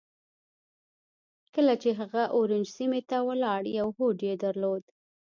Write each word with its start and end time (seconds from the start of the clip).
کله 1.53 1.73
چې 1.81 1.89
هغه 1.99 2.23
اورنج 2.35 2.67
سيمې 2.77 3.01
ته 3.09 3.17
ولاړ 3.27 3.61
يو 3.79 3.87
هوډ 3.97 4.17
يې 4.27 4.35
درلود. 4.43 4.83